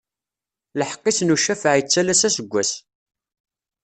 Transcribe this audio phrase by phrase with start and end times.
[0.79, 2.71] Lḥeqq-is n ucafaɛ ittalas aseggas.